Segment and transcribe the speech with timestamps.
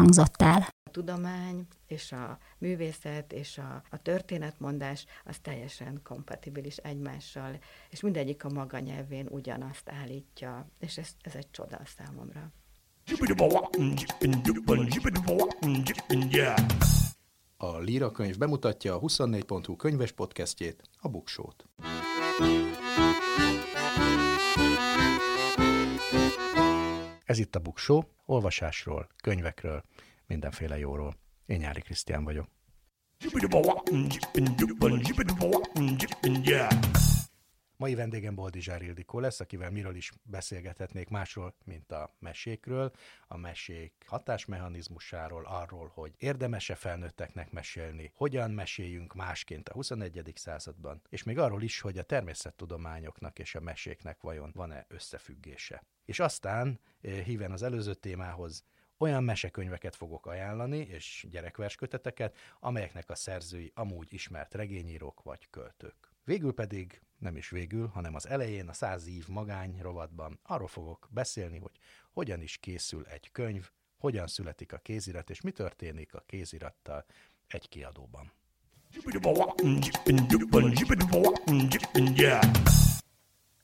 [0.00, 0.68] hangzott el.
[0.82, 7.58] A tudomány és a művészet és a, a történetmondás az teljesen kompatibilis egymással,
[7.90, 12.52] és mindegyik a maga nyelvén ugyanazt állítja, és ez, ez egy csoda számomra.
[17.56, 21.64] A Líra könyv bemutatja a 24.hu könyves podcastjét, a Buksót.
[27.24, 29.82] Ez itt a Buksó, olvasásról, könyvekről,
[30.26, 31.14] mindenféle jóról.
[31.46, 32.48] Én Nyári Krisztián vagyok.
[37.80, 42.92] Mai vendégem Boldizsár Ildikó lesz, akivel miről is beszélgethetnék másról, mint a mesékről,
[43.28, 50.32] a mesék hatásmechanizmusáról, arról, hogy érdemese felnőtteknek mesélni, hogyan meséljünk másként a 21.
[50.34, 55.82] században, és még arról is, hogy a természettudományoknak és a meséknek vajon van-e összefüggése.
[56.04, 58.64] És aztán, eh, híven az előző témához,
[58.98, 66.09] olyan mesekönyveket fogok ajánlani, és gyerekversköteteket, amelyeknek a szerzői amúgy ismert regényírók vagy költők.
[66.30, 71.08] Végül pedig, nem is végül, hanem az elején a száz év magány rovatban arról fogok
[71.10, 71.78] beszélni, hogy
[72.12, 77.04] hogyan is készül egy könyv, hogyan születik a kézirat, és mi történik a kézirattal
[77.46, 78.32] egy kiadóban.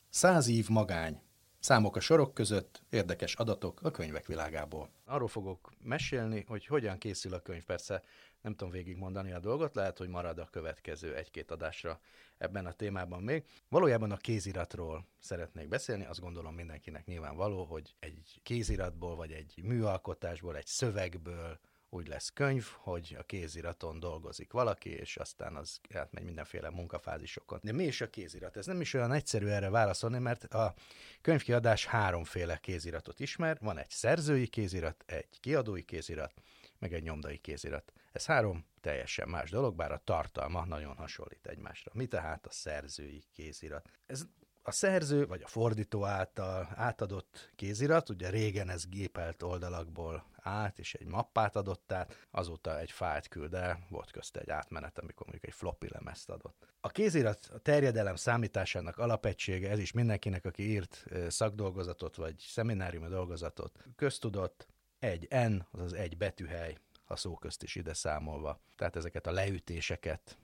[0.08, 1.20] Száz év magány.
[1.66, 4.90] Számok a sorok között, érdekes adatok a könyvek világából.
[5.04, 7.64] Arról fogok mesélni, hogy hogyan készül a könyv.
[7.64, 8.02] Persze
[8.40, 12.00] nem tudom végigmondani a dolgot, lehet, hogy marad a következő egy-két adásra
[12.38, 13.44] ebben a témában még.
[13.68, 20.56] Valójában a kéziratról szeretnék beszélni, azt gondolom mindenkinek nyilvánvaló, hogy egy kéziratból, vagy egy műalkotásból,
[20.56, 21.58] egy szövegből,
[21.96, 27.58] úgy lesz könyv, hogy a kéziraton dolgozik valaki, és aztán az átmegy mindenféle munkafázisokon.
[27.62, 28.56] De mi is a kézirat?
[28.56, 30.74] Ez nem is olyan egyszerű erre válaszolni, mert a
[31.20, 33.58] könyvkiadás háromféle kéziratot ismer.
[33.60, 36.32] Van egy szerzői kézirat, egy kiadói kézirat,
[36.78, 37.92] meg egy nyomdai kézirat.
[38.12, 41.92] Ez három teljesen más dolog, bár a tartalma nagyon hasonlít egymásra.
[41.94, 43.90] Mi tehát a szerzői kézirat?
[44.06, 44.26] Ez
[44.66, 50.94] a szerző vagy a fordító által átadott kézirat, ugye régen ez gépelt oldalakból át, és
[50.94, 55.46] egy mappát adott át, azóta egy fájlt küld el, volt közte egy átmenet, amikor mondjuk
[55.46, 56.66] egy floppy lemezt adott.
[56.80, 63.78] A kézirat a terjedelem számításának alapegysége, ez is mindenkinek, aki írt szakdolgozatot vagy szemináriumi dolgozatot,
[63.96, 64.66] köztudott,
[64.98, 68.60] egy N, azaz egy betűhely, a szó közt is ide számolva.
[68.76, 70.38] Tehát ezeket a leütéseket,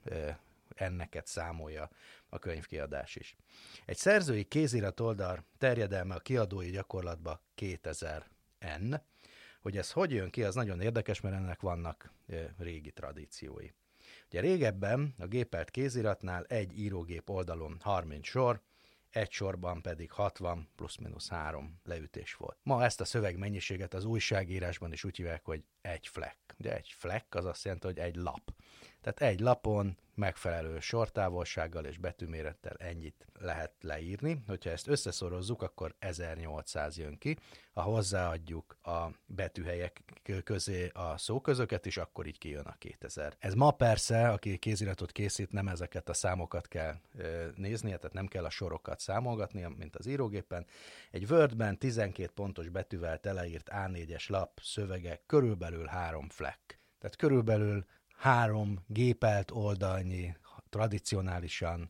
[0.75, 1.89] enneket számolja
[2.29, 3.35] a könyvkiadás is.
[3.85, 8.29] Egy szerzői kézirat oldal terjedelme a kiadói gyakorlatba 2000
[8.79, 8.93] N.
[9.61, 12.13] Hogy ez hogy jön ki, az nagyon érdekes, mert ennek vannak
[12.57, 13.67] régi tradíciói.
[14.27, 18.61] Ugye régebben a gépelt kéziratnál egy írógép oldalon 30 sor,
[19.09, 22.57] egy sorban pedig 60 plusz-minusz 3 leütés volt.
[22.63, 26.55] Ma ezt a szövegmennyiséget az újságírásban is úgy hívják, hogy egy fleck.
[26.59, 28.53] Ugye egy fleck az azt jelenti, hogy egy lap.
[29.03, 34.43] Tehát egy lapon megfelelő sortávolsággal és betűmérettel ennyit lehet leírni.
[34.47, 37.37] Hogyha ezt összeszorozzuk, akkor 1800 jön ki.
[37.73, 40.01] Ha hozzáadjuk a betűhelyek
[40.43, 43.35] közé a szóközöket is, akkor így kijön a 2000.
[43.39, 46.95] Ez ma persze, aki kéziratot készít, nem ezeket a számokat kell
[47.55, 50.65] néznie, tehát nem kell a sorokat számolgatnia, mint az írógépen.
[51.11, 56.81] Egy Wordben 12 pontos betűvel teleírt A4-es lap szövege körülbelül három fleck.
[56.99, 57.85] Tehát körülbelül
[58.23, 60.35] három gépelt oldalnyi,
[60.69, 61.89] tradicionálisan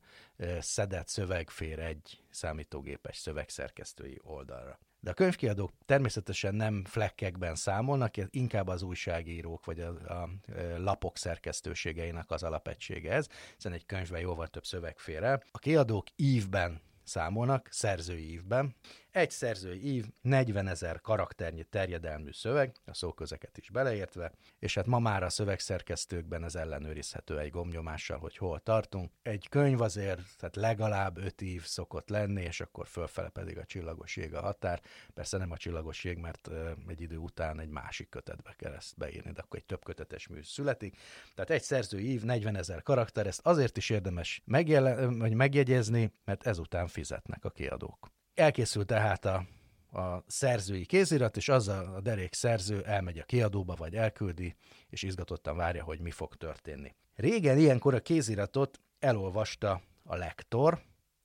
[0.60, 4.80] szedett szöveg fér egy számítógépes szövegszerkesztői oldalra.
[5.00, 10.30] De a könyvkiadók természetesen nem flekkekben számolnak, inkább az újságírók vagy a, a
[10.78, 15.44] lapok szerkesztőségeinek az alapegysége ez, hiszen egy könyvben jóval több szöveg fér el.
[15.52, 18.76] A kiadók ívben számolnak, szerzői ívben,
[19.14, 25.00] egy szerzői ív, 40 ezer karakternyi terjedelmű szöveg, a szóközeket is beleértve, és hát ma
[25.00, 29.12] már a szövegszerkesztőkben ez ellenőrizhető egy gomnyomással, hogy hol tartunk.
[29.22, 34.16] Egy könyv azért, tehát legalább 5 ív szokott lenni, és akkor fölfele pedig a csillagos
[34.16, 34.82] ég a határ.
[35.14, 36.50] Persze nem a csillagos ég, mert
[36.88, 40.44] egy idő után egy másik kötetbe kell ezt beírni, de akkor egy több kötetes mű
[40.44, 40.98] születik.
[41.36, 46.48] Tehát egy szerzői ív, 40 ezer karakter, ezt azért is érdemes megjele- vagy megjegyezni, mert
[46.48, 48.13] ezután fizetnek a kiadók.
[48.34, 49.46] Elkészült tehát a
[49.94, 54.56] a szerzői kézirat, és az a derék szerző elmegy a kiadóba, vagy elküldi,
[54.90, 56.96] és izgatottan várja, hogy mi fog történni.
[57.16, 60.82] Régen ilyenkor a kéziratot elolvasta a lektor,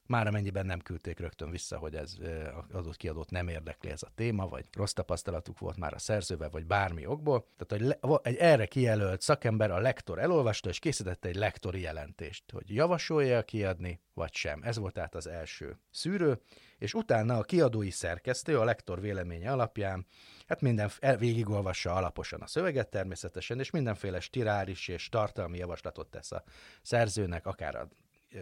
[0.09, 2.17] már amennyiben nem küldték rögtön vissza, hogy ez
[2.73, 6.67] adott kiadót nem érdekli ez a téma, vagy rossz tapasztalatuk volt már a szerzővel, vagy
[6.67, 7.47] bármi okból.
[7.57, 12.75] Tehát hogy egy erre kijelölt szakember, a lektor elolvasta, és készítette egy lektori jelentést, hogy
[12.75, 14.63] javasolja kiadni, vagy sem.
[14.63, 16.41] Ez volt tehát az első szűrő,
[16.79, 20.07] és utána a kiadói szerkesztő a lektor véleménye alapján
[20.47, 26.43] hát minden végigolvassa alaposan a szöveget természetesen, és mindenféle stiráris és tartalmi javaslatot tesz a
[26.83, 27.89] szerzőnek, akár a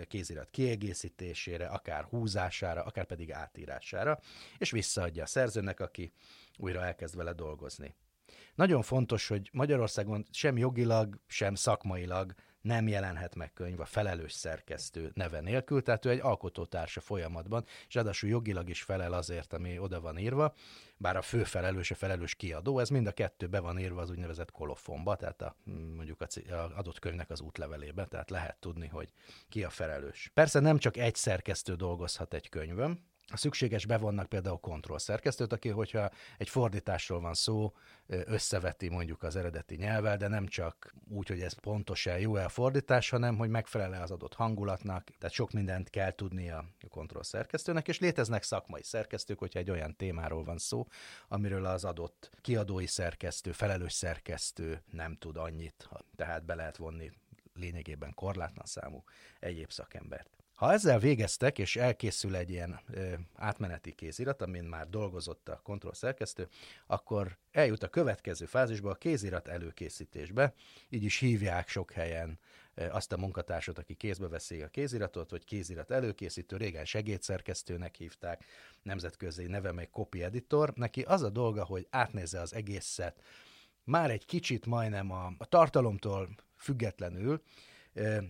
[0.08, 4.18] kézirat kiegészítésére, akár húzására, akár pedig átírására,
[4.58, 6.12] és visszaadja a szerzőnek, aki
[6.56, 7.94] újra elkezd vele dolgozni.
[8.54, 12.34] Nagyon fontos, hogy Magyarországon sem jogilag, sem szakmailag
[12.66, 17.94] nem jelenhet meg könyv a felelős szerkesztő neve nélkül, tehát ő egy alkotótársa folyamatban, és
[17.94, 20.54] ráadásul jogilag is felel azért, ami oda van írva,
[20.96, 24.10] bár a fő felelős, a felelős kiadó, ez mind a kettő be van írva az
[24.10, 25.56] úgynevezett kolofonba, tehát a,
[25.94, 29.12] mondjuk a, a adott könyvnek az útlevelébe, tehát lehet tudni, hogy
[29.48, 30.30] ki a felelős.
[30.34, 33.00] Persze nem csak egy szerkesztő dolgozhat egy könyvön,
[33.34, 37.72] szükséges bevonnak például kontrollszerkesztőt, aki, hogyha egy fordításról van szó,
[38.06, 43.10] összeveti mondjuk az eredeti nyelvvel, de nem csak úgy, hogy ez pontos-e, jó-e a fordítás,
[43.10, 45.04] hanem hogy megfelel-e az adott hangulatnak.
[45.18, 50.44] Tehát sok mindent kell tudnia a kontrollszerkesztőnek, és léteznek szakmai szerkesztők, hogyha egy olyan témáról
[50.44, 50.86] van szó,
[51.28, 57.12] amiről az adott kiadói szerkesztő, felelős szerkesztő nem tud annyit, tehát be lehet vonni
[57.54, 59.04] lényegében korlátlan számú
[59.40, 60.36] egyéb szakembert.
[60.56, 66.48] Ha ezzel végeztek, és elkészül egy ilyen ö, átmeneti kézirat, amin már dolgozott a kontrollszerkesztő,
[66.86, 70.54] akkor eljut a következő fázisba, a kézirat előkészítésbe.
[70.88, 72.38] Így is hívják sok helyen
[72.74, 78.44] ö, azt a munkatársat, aki kézbe veszi a kéziratot, vagy kézirat előkészítő, régen segédszerkesztőnek hívták,
[78.82, 80.72] nemzetközi neve meg copy editor.
[80.74, 83.22] Neki az a dolga, hogy átnézze az egészet,
[83.84, 87.42] már egy kicsit majdnem a, a tartalomtól függetlenül,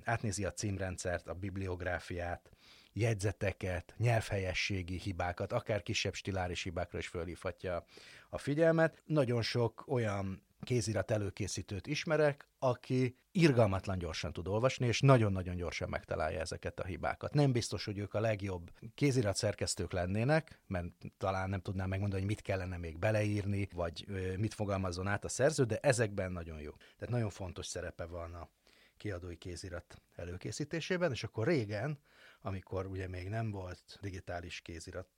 [0.05, 2.51] átnézi a címrendszert, a bibliográfiát,
[2.93, 7.85] jegyzeteket, nyelvhelyességi hibákat, akár kisebb stiláris hibákra is fölhívhatja
[8.29, 9.03] a figyelmet.
[9.05, 16.41] Nagyon sok olyan kézirat előkészítőt ismerek, aki irgalmatlan gyorsan tud olvasni, és nagyon-nagyon gyorsan megtalálja
[16.41, 17.35] ezeket a hibákat.
[17.35, 20.87] Nem biztos, hogy ők a legjobb kézirat szerkesztők lennének, mert
[21.19, 24.07] talán nem tudnám megmondani, hogy mit kellene még beleírni, vagy
[24.39, 26.71] mit fogalmazzon át a szerző, de ezekben nagyon jó.
[26.71, 28.49] Tehát nagyon fontos szerepe van a
[28.97, 31.99] kiadói kézirat előkészítésében, és akkor régen,
[32.41, 35.09] amikor ugye még nem volt digitális kézirat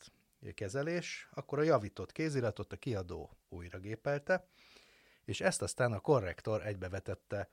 [0.54, 4.46] kezelés, akkor a javított kéziratot a kiadó újragépelte,
[5.24, 7.48] és ezt aztán a korrektor egybevetette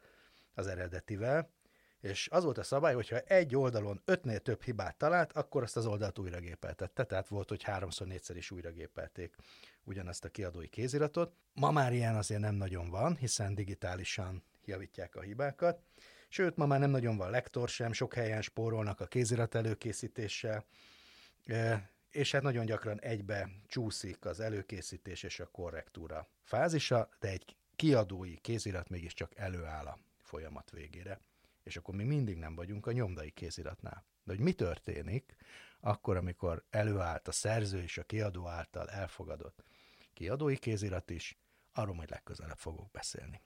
[0.54, 1.54] az eredetivel,
[2.00, 5.86] és az volt a szabály, hogyha egy oldalon ötnél több hibát talált, akkor azt az
[5.86, 7.04] oldalt újragépeltette.
[7.04, 9.36] Tehát volt, hogy háromszor, négyszer is újragépelték
[9.84, 11.34] ugyanazt a kiadói kéziratot.
[11.54, 15.82] Ma már ilyen azért nem nagyon van, hiszen digitálisan javítják a hibákat,
[16.28, 20.66] Sőt, ma már nem nagyon van lektor sem, sok helyen spórolnak a kézirat előkészítéssel,
[22.10, 28.38] és hát nagyon gyakran egybe csúszik az előkészítés és a korrektúra fázisa, de egy kiadói
[28.38, 31.20] kézirat mégiscsak előáll a folyamat végére.
[31.64, 34.06] És akkor mi mindig nem vagyunk a nyomdai kéziratnál.
[34.24, 35.36] De hogy mi történik
[35.80, 39.64] akkor, amikor előállt a szerző és a kiadó által elfogadott
[40.16, 41.38] kiadói kézirat is,
[41.74, 43.42] arról majd legközelebb fogok beszélni.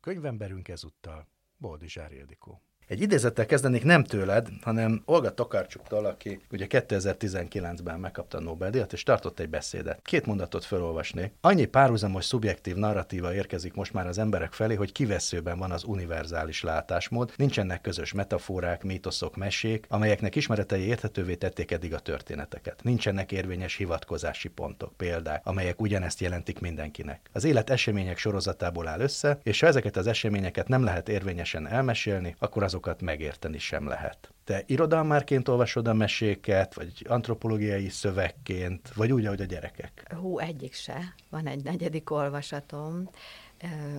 [0.00, 2.62] Könyvemberünk ezúttal Boldizsár Ildikó.
[2.86, 9.02] Egy idézettel kezdenék nem tőled, hanem Olga Tokarcsuktól, aki ugye 2019-ben megkapta a Nobel-díjat, és
[9.02, 10.00] tartott egy beszédet.
[10.02, 11.32] Két mondatot felolvasnék.
[11.40, 16.62] Annyi párhuzamos szubjektív narratíva érkezik most már az emberek felé, hogy kiveszőben van az univerzális
[16.62, 22.82] látásmód, nincsenek közös metaforák, mítoszok, mesék, amelyeknek ismeretei érthetővé tették eddig a történeteket.
[22.82, 27.20] Nincsenek érvényes hivatkozási pontok, példák, amelyek ugyanezt jelentik mindenkinek.
[27.32, 32.34] Az élet események sorozatából áll össze, és ha ezeket az eseményeket nem lehet érvényesen elmesélni,
[32.38, 34.32] akkor az azokat megérteni sem lehet.
[34.44, 40.14] Te irodalmárként olvasod a meséket, vagy antropológiai szövegként, vagy úgy, ahogy a gyerekek?
[40.20, 41.14] Hú, egyik se.
[41.30, 43.10] Van egy negyedik olvasatom,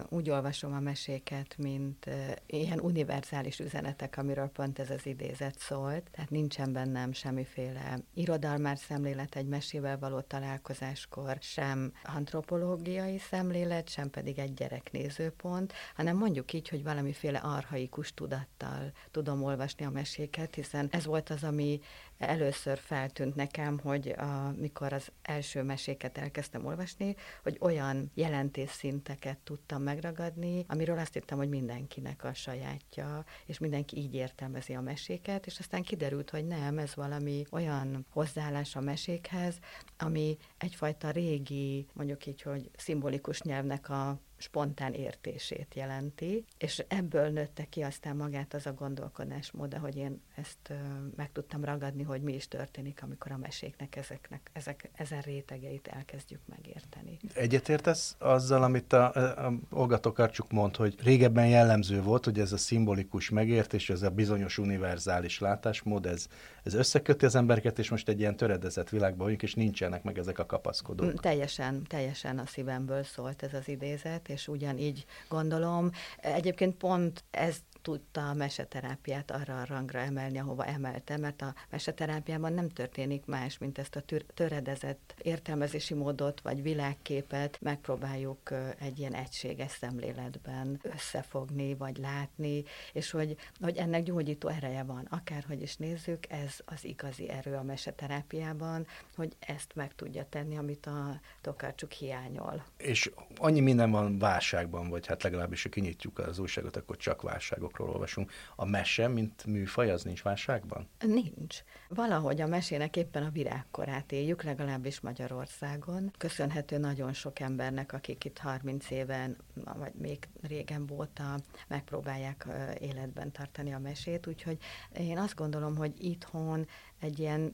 [0.10, 2.10] úgy olvasom a meséket, mint
[2.46, 6.10] ilyen univerzális üzenetek, amiről pont ez az idézet szólt.
[6.12, 14.40] Tehát nincsen bennem semmiféle irodalmár szemlélet egy mesével való találkozáskor, sem antropológiai szemlélet, sem pedig
[14.40, 21.06] egy gyereknézőpont, hanem mondjuk így, hogy valamiféle arhaikus tudattal tudom olvasni a meséket, hiszen ez
[21.06, 21.80] volt az, ami
[22.18, 29.84] először feltűnt nekem, hogy a, mikor az első meséket elkezdtem olvasni, hogy olyan jelentésszinteket tudtam
[29.84, 35.60] megragadni, amiről azt hittem, hogy mindenkinek a sajátja, és mindenki így értelmezi a meséket, és
[35.60, 39.60] aztán kiderült, hogy nem, ez valami olyan hozzáállás a mesékhez,
[39.98, 47.66] ami egyfajta régi, mondjuk így, hogy szimbolikus nyelvnek a spontán értését jelenti, és ebből nőtte
[47.66, 50.74] ki aztán magát az a gondolkodásmód, hogy én ezt
[51.15, 56.39] meg tudtam ragadni, hogy mi is történik, amikor a meséknek ezeknek, ezek, ezen rétegeit elkezdjük
[56.46, 57.17] megérteni.
[57.34, 59.13] Egyetértesz azzal, amit a,
[59.46, 64.10] a Olga Tokarcsuk mond, hogy régebben jellemző volt, hogy ez a szimbolikus megértés, ez a
[64.10, 66.27] bizonyos univerzális látásmód, ez,
[66.63, 70.39] ez összeköti az embereket, és most egy ilyen töredezett világban vagyunk, és nincsenek meg ezek
[70.39, 71.20] a kapaszkodók.
[71.20, 75.91] Teljesen, teljesen a szívemből szólt ez az idézet, és ugyanígy gondolom.
[76.17, 82.53] Egyébként pont ez tudta a meseterápiát arra a rangra emelni, ahova emelte, mert a meseterápiában
[82.53, 84.03] nem történik más, mint ezt a
[84.34, 92.63] töredezett értelmezési módot vagy világképet megpróbáljuk egy ilyen egységes szemléletben összefogni vagy látni,
[92.94, 95.08] és hogy, hogy ennek gyógyító ereje van.
[95.10, 100.86] Akárhogy is nézzük, ez az igazi erő a meseterápiában, hogy ezt meg tudja tenni, amit
[100.86, 102.65] a Tokarcsuk hiányol.
[102.77, 107.75] És annyi minden van válságban, vagy hát legalábbis, ha kinyitjuk az újságot, akkor csak válságok
[107.78, 108.32] válságokról olvasunk.
[108.56, 110.88] A mese, mint műfaj, az nincs válságban?
[111.00, 111.64] Nincs.
[111.90, 116.12] Valahogy a mesének éppen a virágkorát éljük, legalábbis Magyarországon.
[116.18, 122.48] Köszönhető nagyon sok embernek, akik itt 30 éven, vagy még régen óta megpróbálják
[122.80, 124.58] életben tartani a mesét, úgyhogy
[124.98, 126.68] én azt gondolom, hogy itthon
[127.00, 127.54] egy ilyen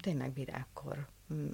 [0.00, 1.06] tényleg virágkor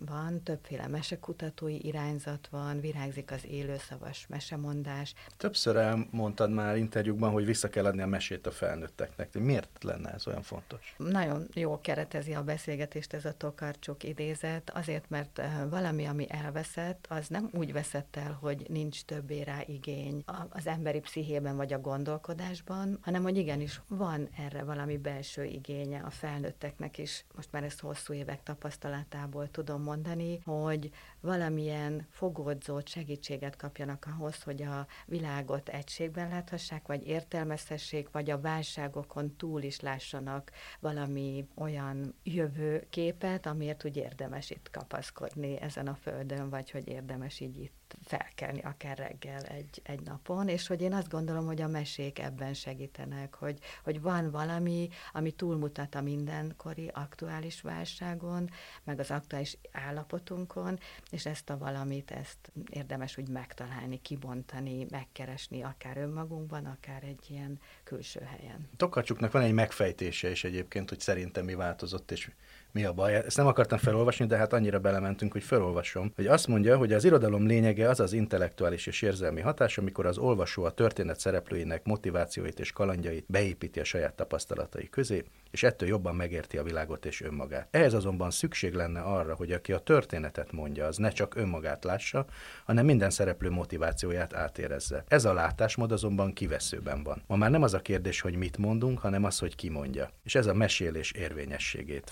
[0.06, 5.14] van, többféle mesekutatói irányzat van, virágzik az élőszavas mesemondás.
[5.36, 9.38] Többször elmondtad már interjúkban, hogy vissza kell adni a mesét a felnőtteknek.
[9.38, 10.94] Miért lenne ez olyan fontos?
[10.96, 17.06] Nagyon jól keretezi a beszélgetést ez a Tokarcsuk idézet, azért, mert eh, valami, ami elveszett,
[17.08, 21.80] az nem úgy veszett el, hogy nincs többé rá igény az emberi pszichében vagy a
[21.80, 27.24] gondolkodásban, hanem hogy igenis van erre valami belső igénye a felnőtteknek is.
[27.34, 30.90] Most már ezt hosszú évek tapasztalatából tudom mondani, hogy
[31.20, 39.36] valamilyen fogódzót, segítséget kapjanak ahhoz, hogy a világot egységben láthassák, vagy értelmezhessék, vagy a válságokon
[39.36, 40.50] túl is lássanak
[40.80, 47.58] valami olyan jövőképet, amiért úgy érdemes itt kapaszkodni ezen a földön, vagy hogy érdemes így
[47.58, 52.18] itt felkelni akár reggel egy, egy napon, és hogy én azt gondolom, hogy a mesék
[52.18, 58.50] ebben segítenek, hogy, hogy van valami, ami túlmutat a mindenkori aktuális válságon,
[58.84, 60.78] meg az aktuális állapotunkon,
[61.10, 67.60] és ezt a valamit, ezt érdemes úgy megtalálni, kibontani, megkeresni, akár önmagunkban, akár egy ilyen
[67.84, 68.68] külső helyen.
[68.76, 72.30] Tokacsuknak van egy megfejtése is egyébként, hogy szerintem mi változott, és
[72.72, 73.14] mi a baj.
[73.14, 76.12] Ezt nem akartam felolvasni, de hát annyira belementünk, hogy felolvasom.
[76.14, 80.18] Hogy azt mondja, hogy az irodalom lényege az az intellektuális és érzelmi hatás, amikor az
[80.18, 86.14] olvasó a történet szereplőinek motivációit és kalandjait beépíti a saját tapasztalatai közé, és ettől jobban
[86.14, 87.68] megérti a világot és önmagát.
[87.70, 92.26] Ehhez azonban szükség lenne arra, hogy aki a történetet mondja, az ne csak önmagát lássa,
[92.64, 95.04] hanem minden szereplő motivációját átérezze.
[95.08, 97.22] Ez a látásmód azonban kiveszőben van.
[97.26, 100.10] Ma már nem az a kérdés, hogy mit mondunk, hanem az, hogy ki mondja.
[100.24, 102.10] És ez a mesélés érvényességét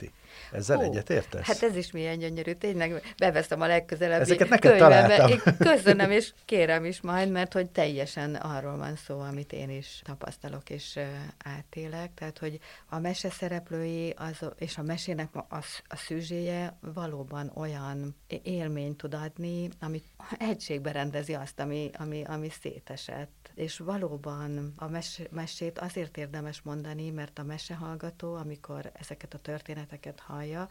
[0.00, 0.19] Namaste.
[0.52, 1.46] Ezzel Hú, egyet értesz?
[1.46, 5.30] Hát ez is milyen gyönyörű, tényleg beveszem a legközelebbi Ezeket neked találtam.
[5.74, 10.70] Köszönöm, és kérem is majd, mert hogy teljesen arról van szó, amit én is tapasztalok
[10.70, 10.98] és
[11.44, 12.58] átélek, tehát hogy
[12.88, 15.46] a mese szereplői az, és a mesének a,
[15.88, 20.02] a szűzséje valóban olyan élményt tud adni, ami
[20.38, 23.50] egységbe rendezi azt, ami, ami, ami szétesett.
[23.54, 30.19] És valóban a mes, mesét azért érdemes mondani, mert a mesehallgató, amikor ezeket a történeteket
[30.20, 30.68] hallja,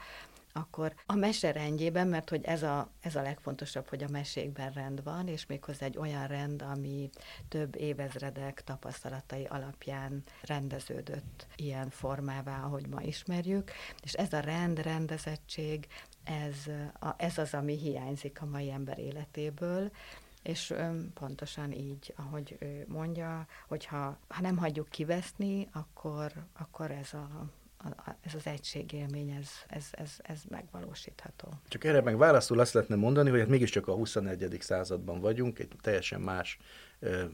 [0.53, 5.03] akkor a mese rendjében, mert hogy ez a, ez a legfontosabb, hogy a mesékben rend
[5.03, 7.09] van, és méghozzá egy olyan rend, ami
[7.47, 13.71] több évezredek tapasztalatai alapján rendeződött ilyen formává, ahogy ma ismerjük,
[14.03, 15.87] és ez a rend, rendezettség,
[16.23, 16.55] ez,
[16.99, 19.91] a, ez az, ami hiányzik a mai ember életéből,
[20.43, 20.73] és
[21.13, 27.49] pontosan így, ahogy ő mondja, hogyha ha nem hagyjuk kiveszni, akkor, akkor ez a
[28.21, 31.47] ez az egységélmény, ez, ez, ez, ez megvalósítható.
[31.67, 34.57] Csak erre meg válaszul azt lehetne mondani, hogy hát mégiscsak a 21.
[34.59, 36.59] században vagyunk, egy teljesen más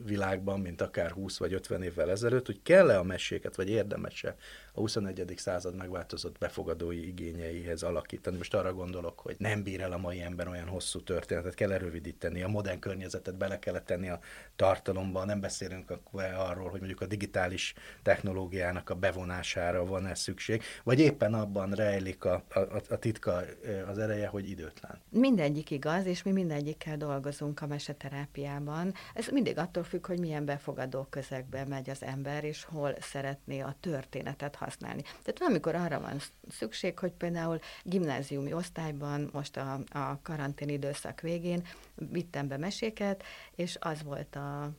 [0.03, 4.35] világban, mint akár 20 vagy 50 évvel ezelőtt, hogy kell-e a meséket, vagy érdemes-e
[4.75, 5.33] a 21.
[5.37, 8.37] század megváltozott befogadói igényeihez alakítani.
[8.37, 12.41] Most arra gondolok, hogy nem bír el a mai ember olyan hosszú történetet, kell erővidíteni,
[12.41, 14.19] a modern környezetet bele kellett tenni a
[14.55, 15.93] tartalomba, nem beszélünk
[16.37, 22.43] arról, hogy mondjuk a digitális technológiának a bevonására van-e szükség, vagy éppen abban rejlik a,
[22.49, 23.41] a, a titka,
[23.87, 25.01] az ereje, hogy időtlen.
[25.09, 28.93] Mindegyik igaz, és mi mindegyikkel dolgozunk a meseterápiában.
[29.13, 33.75] Ez mindig attól függ, hogy milyen befogadó közegbe megy az ember, és hol szeretné a
[33.79, 35.01] történetet használni.
[35.01, 36.19] Tehát amikor arra van
[36.49, 41.63] szükség, hogy például gimnáziumi osztályban, most a, a karantén időszak végén
[41.95, 43.23] vittem be meséket,
[43.55, 44.69] és az volt a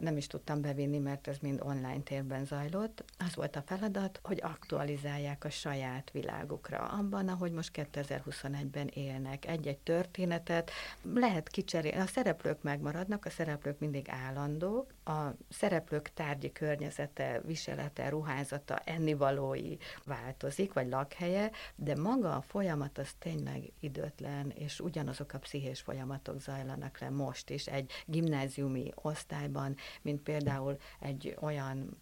[0.00, 3.04] nem is tudtam bevinni, mert ez mind online térben zajlott.
[3.18, 9.46] Az volt a feladat, hogy aktualizálják a saját világukra, abban, ahogy most 2021-ben élnek.
[9.46, 10.70] Egy-egy történetet
[11.14, 12.00] lehet kicserélni.
[12.00, 20.72] A szereplők megmaradnak, a szereplők mindig állandók, a szereplők tárgyi környezete, viselete, ruházata, ennivalói változik,
[20.72, 26.98] vagy lakhelye, de maga a folyamat az tényleg időtlen, és ugyanazok a pszichés folyamatok zajlanak
[26.98, 32.00] le most is egy gimnáziumi osztályban, van, mint például egy olyan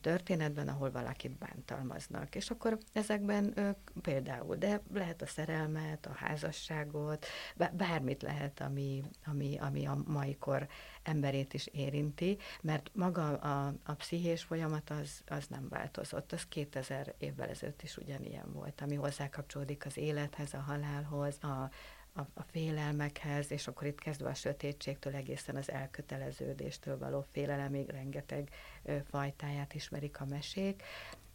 [0.00, 2.34] történetben, ahol valakit bántalmaznak.
[2.34, 7.26] És akkor ezekben például, de lehet a szerelmet, a házasságot,
[7.72, 10.68] bármit lehet, ami, ami, ami a mai kor
[11.02, 16.32] emberét is érinti, mert maga a, a pszichés folyamat az, az nem változott.
[16.32, 21.70] Az 2000 évvel ezelőtt is ugyanilyen volt, ami hozzá kapcsolódik az élethez, a halálhoz, a
[22.16, 28.50] a, a félelmekhez, és akkor itt kezdve a sötétségtől egészen az elköteleződéstől való félelemig rengeteg
[28.82, 30.82] ö, fajtáját ismerik a mesék,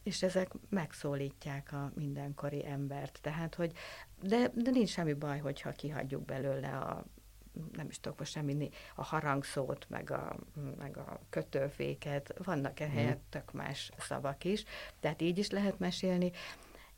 [0.04, 3.20] és ezek megszólítják a mindenkori embert.
[3.22, 3.72] Tehát, hogy
[4.22, 7.06] de, de nincs semmi baj, hogyha kihagyjuk belőle a
[7.72, 10.36] nem is tudok most semmi, a harangszót, meg a,
[10.78, 13.30] meg a kötőféket, vannak ehelyett mhm.
[13.30, 14.64] tök más szavak is,
[15.00, 16.32] tehát így is lehet mesélni,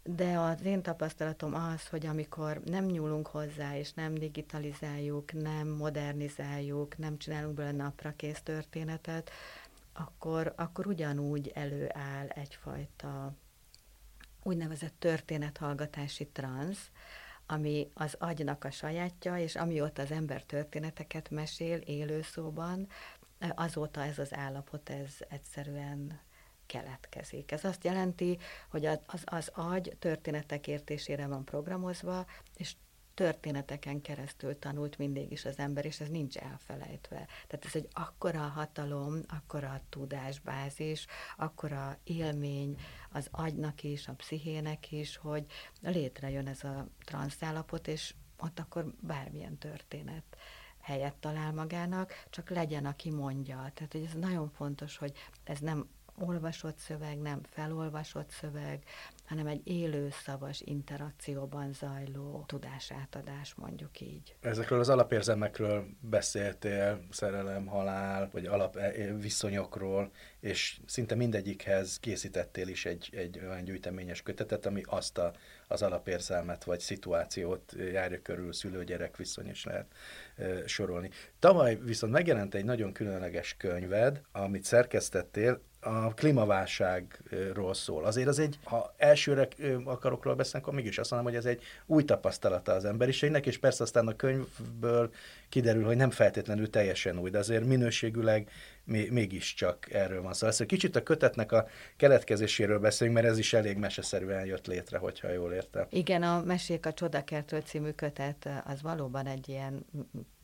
[0.04, 6.98] de az én tapasztalatom az, hogy amikor nem nyúlunk hozzá, és nem digitalizáljuk, nem modernizáljuk,
[6.98, 9.32] nem csinálunk belőle napra kész történetet,
[9.94, 13.34] akkor, akkor ugyanúgy előáll egyfajta
[14.44, 16.90] úgynevezett történethallgatási transz,
[17.46, 22.88] ami az agynak a sajátja, és amióta az ember történeteket mesél élőszóban,
[23.56, 26.20] azóta ez az állapot, ez egyszerűen
[26.66, 27.52] keletkezik.
[27.52, 28.38] Ez azt jelenti,
[28.70, 32.76] hogy az, az agy történetek értésére van programozva, és
[33.14, 37.28] történeteken keresztül tanult mindig is az ember, és ez nincs elfelejtve.
[37.48, 41.06] Tehát ez egy akkora hatalom, akkora tudásbázis,
[41.38, 42.80] akkora élmény
[43.12, 45.46] az agynak is, a pszichének is, hogy
[45.82, 50.24] létrejön ez a transzállapot, és ott akkor bármilyen történet
[50.80, 53.72] helyet talál magának, csak legyen, aki mondja.
[53.74, 55.88] Tehát, hogy ez nagyon fontos, hogy ez nem
[56.20, 58.84] olvasott szöveg, nem felolvasott szöveg,
[59.26, 64.36] hanem egy élő szavas interakcióban zajló tudásátadás, mondjuk így.
[64.42, 72.68] Ezekről az alapérzelmekről beszéltél, szerelem, halál, vagy alap e, e, viszonyokról, és szinte mindegyikhez készítettél
[72.68, 75.34] is egy, egy olyan gyűjteményes kötetet, ami azt a,
[75.68, 79.88] az alapérzelmet vagy szituációt járja körül, szülő-gyerek viszony is lehet
[80.36, 81.10] e, sorolni.
[81.40, 88.04] Tavaly viszont megjelent egy nagyon különleges könyved, amit szerkesztettél, a klímaválságról szól.
[88.04, 89.48] Azért az egy, ha elsőre
[89.86, 93.58] akarok róla beszélni, akkor mégis azt mondom, hogy ez egy új tapasztalata az emberiségnek, és
[93.58, 95.12] persze aztán a könyvből
[95.50, 98.50] kiderül, hogy nem feltétlenül teljesen új, de azért minőségüleg
[98.86, 100.52] mégiscsak erről van szó.
[100.52, 101.68] Szóval kicsit a kötetnek a
[101.98, 105.86] keletkezéséről beszélünk, mert ez is elég meseszerűen jött létre, hogyha jól értem.
[105.90, 109.86] Igen, a Mesék a Csodakertől című kötet az valóban egy ilyen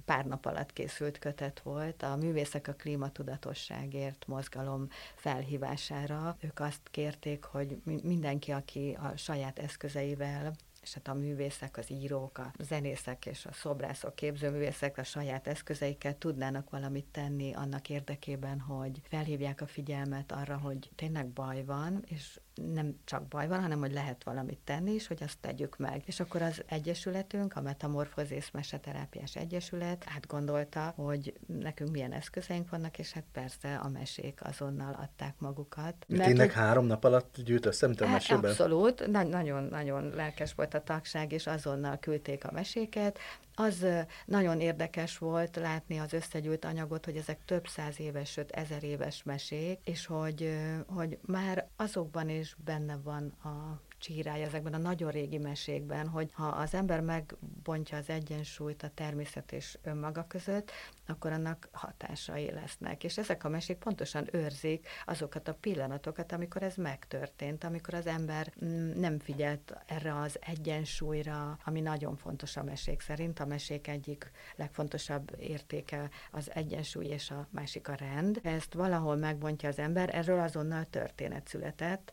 [0.10, 6.38] pár nap alatt készült kötet volt a Művészek a klímatudatosságért mozgalom felhívására.
[6.40, 12.38] Ők azt kérték, hogy mindenki, aki a saját eszközeivel és hát a művészek, az írók,
[12.38, 19.02] a zenészek és a szobrászok, képzőművészek a saját eszközeikkel tudnának valamit tenni annak érdekében, hogy
[19.04, 22.40] felhívják a figyelmet arra, hogy tényleg baj van, és
[22.74, 26.02] nem csak baj van, hanem hogy lehet valamit tenni, és hogy azt tegyük meg.
[26.06, 33.12] És akkor az egyesületünk, a Metamorfozész Meseterápiás Egyesület átgondolta, hogy nekünk milyen eszközeink vannak, és
[33.12, 35.96] hát persze a mesék azonnal adták magukat.
[36.08, 38.50] Mert Tényleg három nap alatt gyűjt össze, mint a hát mesében?
[38.50, 43.20] Abszolút, nagyon-nagyon lelkes volt a tagság, és azonnal küldték a meséket.
[43.56, 43.86] Az
[44.26, 49.24] nagyon érdekes volt látni az összegyűjt anyagot, hogy ezek több száz éves, sőt ezer éves
[49.24, 55.38] mesék, és hogy, hogy már azokban is benne van a csírája ezekben a nagyon régi
[55.38, 60.72] mesékben, hogy ha az ember megbontja az egyensúlyt a természet és önmaga között,
[61.08, 63.04] akkor annak hatásai lesznek.
[63.04, 68.54] És ezek a mesék pontosan őrzik azokat a pillanatokat, amikor ez megtörtént, amikor az ember
[68.96, 73.40] nem figyelt erre az egyensúlyra, ami nagyon fontos a mesék szerint.
[73.40, 78.40] A mesék egyik legfontosabb értéke az egyensúly és a másik a rend.
[78.44, 82.12] Ezt valahol megbontja az ember, erről azonnal történet született,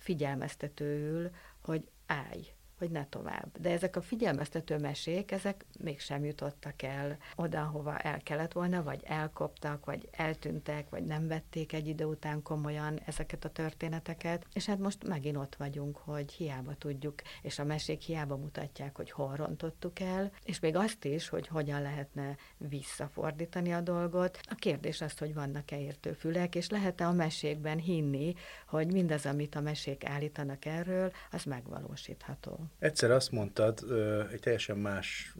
[0.00, 1.30] figyelmeztetőül,
[1.62, 2.46] hogy állj,
[2.80, 3.60] hogy ne tovább.
[3.60, 9.02] De ezek a figyelmeztető mesék, ezek mégsem jutottak el oda, hova el kellett volna, vagy
[9.04, 14.46] elkoptak, vagy eltűntek, vagy nem vették egy idő után komolyan ezeket a történeteket.
[14.52, 19.10] És hát most megint ott vagyunk, hogy hiába tudjuk, és a mesék hiába mutatják, hogy
[19.10, 24.38] hol rontottuk el, és még azt is, hogy hogyan lehetne visszafordítani a dolgot.
[24.42, 28.34] A kérdés az, hogy vannak-e értőfülek, és lehet-e a mesékben hinni,
[28.66, 32.69] hogy mindaz, amit a mesék állítanak erről, az megvalósítható.
[32.78, 33.84] Egyszer azt mondtad
[34.32, 35.34] egy teljesen más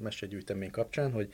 [0.00, 1.32] mesegyűjtemény kapcsán, hogy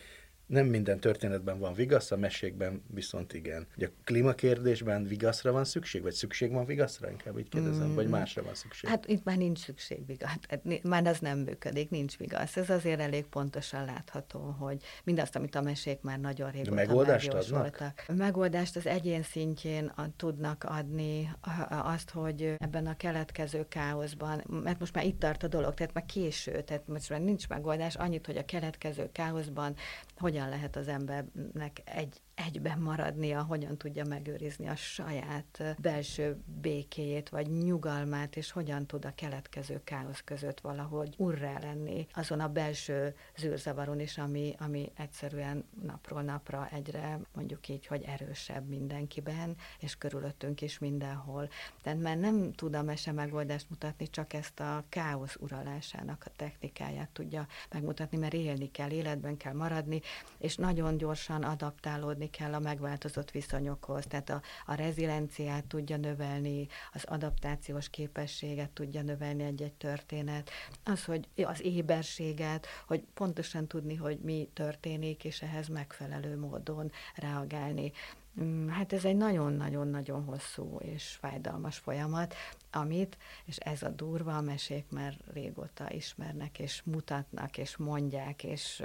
[0.52, 3.66] nem minden történetben van vigasz, a mesékben viszont igen.
[3.76, 7.10] Ugye a klímakérdésben vigaszra van szükség, vagy szükség van vigaszra?
[7.10, 7.94] Inkább így kérdezem, mm.
[7.94, 8.90] vagy másra van szükség?
[8.90, 10.30] Hát itt már nincs szükség vigasz.
[10.48, 12.56] Hát, már az nem működik, nincs vigasz.
[12.56, 17.94] Ez azért elég pontosan látható, hogy mindazt, amit a mesék már nagyon régóta megoldást adnak?
[18.08, 21.30] A megoldást az egyén szintjén a, tudnak adni
[21.68, 26.06] azt, hogy ebben a keletkező káoszban, mert most már itt tart a dolog, tehát már
[26.06, 29.74] késő, tehát most már nincs megoldás, annyit, hogy a keletkező káoszban
[30.16, 37.28] hogyan hogyan lehet az embernek egy egyben maradnia, hogyan tudja megőrizni a saját belső békéjét,
[37.28, 43.14] vagy nyugalmát, és hogyan tud a keletkező káosz között valahogy urrá lenni azon a belső
[43.36, 50.60] zűrzavaron is, ami, ami egyszerűen napról napra egyre mondjuk így, hogy erősebb mindenkiben, és körülöttünk
[50.60, 51.48] is mindenhol.
[51.82, 57.08] Tehát már nem tud a mese megoldást mutatni, csak ezt a káosz uralásának a technikáját
[57.08, 60.00] tudja megmutatni, mert élni kell, életben kell maradni,
[60.38, 67.04] és nagyon gyorsan adaptálódni kell a megváltozott viszonyokhoz, tehát a, a rezilienciát tudja növelni, az
[67.04, 70.50] adaptációs képességet tudja növelni egy-egy történet,
[70.84, 77.92] az, hogy az éberséget, hogy pontosan tudni, hogy mi történik, és ehhez megfelelő módon reagálni.
[78.40, 82.34] Mm, hát ez egy nagyon-nagyon-nagyon hosszú és fájdalmas folyamat,
[82.70, 88.82] amit, és ez a durva, a mesék már régóta ismernek, és mutatnak, és mondják, és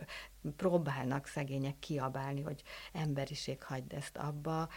[0.56, 4.70] próbálnak szegények kiabálni, hogy emberiség, hagyd ezt abba,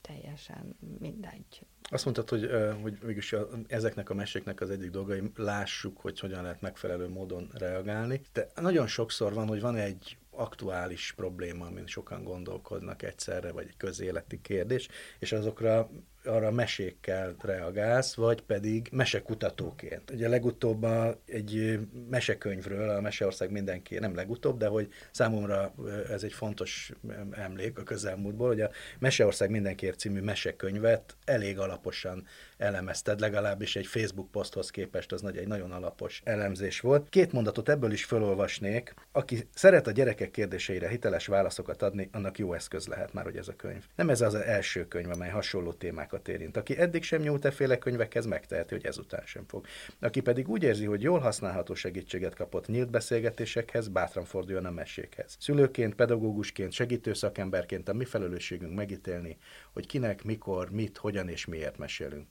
[0.00, 1.66] teljesen mindegy.
[1.90, 2.50] Azt mondtad, hogy,
[2.82, 3.34] hogy mégis
[3.66, 8.20] ezeknek a meséknek az egyik dolgai, lássuk, hogy hogyan lehet megfelelő módon reagálni.
[8.32, 13.76] De nagyon sokszor van, hogy van egy aktuális probléma, amin sokan gondolkodnak egyszerre, vagy egy
[13.76, 15.90] közéleti kérdés, és azokra
[16.26, 20.10] arra mesékkel reagálsz, vagy pedig mesekutatóként.
[20.10, 21.78] Ugye legutóbb a, egy
[22.10, 25.74] mesekönyvről, a Meseország mindenki, nem legutóbb, de hogy számomra
[26.10, 26.92] ez egy fontos
[27.30, 34.30] emlék a közelmúltból, hogy a Meseország mindenkiért című mesekönyvet elég alaposan elemezted, legalábbis egy Facebook
[34.30, 37.08] poszthoz képest az nagy, egy nagyon alapos elemzés volt.
[37.08, 38.94] Két mondatot ebből is felolvasnék.
[39.12, 43.48] Aki szeret a gyerekek kérdéseire hiteles válaszokat adni, annak jó eszköz lehet már, hogy ez
[43.48, 43.84] a könyv.
[43.96, 46.56] Nem ez az első könyv, amely hasonló témákat érint.
[46.56, 49.66] Aki eddig sem nyúlt e féle könyvekhez, megteheti, hogy ezután sem fog.
[50.00, 55.36] Aki pedig úgy érzi, hogy jól használható segítséget kapott nyílt beszélgetésekhez, bátran forduljon a mesékhez.
[55.40, 59.36] Szülőként, pedagógusként, segítő szakemberként a mi felelősségünk megítélni,
[59.72, 62.26] hogy kinek, mikor, mit, hogyan és miért mesélünk.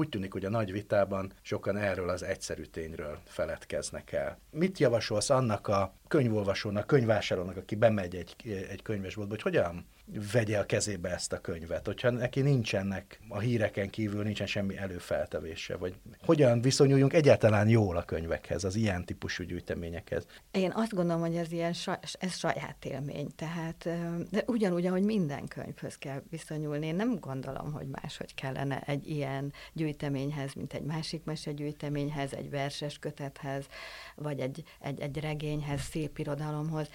[0.00, 4.38] Úgy tűnik, hogy a nagy vitában sokan erről az egyszerű tényről feledkeznek el.
[4.50, 8.34] Mit javasolsz annak a könyvolvasónak, könyvvásárlónak, aki bemegy egy,
[8.70, 9.86] egy könyvesboltba, hogy hogyan
[10.32, 15.76] vegye a kezébe ezt a könyvet, hogyha neki nincsenek a híreken kívül nincsen semmi előfeltevése,
[15.76, 20.26] vagy hogyan viszonyuljunk egyáltalán jól a könyvekhez, az ilyen típusú gyűjteményekhez?
[20.50, 21.74] Én azt gondolom, hogy ez ilyen
[22.18, 23.88] ez saját élmény, tehát
[24.30, 29.52] de ugyanúgy, ahogy minden könyvhöz kell viszonyulni, én nem gondolom, hogy máshogy kellene egy ilyen
[29.90, 33.66] gyűjteményhez, mint egy másik mesegyűjteményhez, egy verses kötethez,
[34.14, 36.88] vagy egy, egy, egy regényhez, szép irodalomhoz.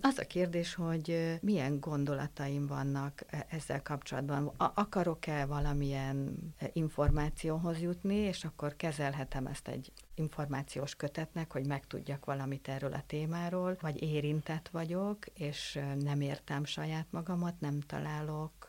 [0.00, 4.52] Az a kérdés, hogy milyen gondolataim vannak ezzel kapcsolatban.
[4.56, 6.38] Akarok-e valamilyen
[6.72, 13.76] információhoz jutni, és akkor kezelhetem ezt egy információs kötetnek, hogy megtudjak valamit erről a témáról,
[13.80, 18.66] vagy érintett vagyok, és nem értem saját magamat, nem találok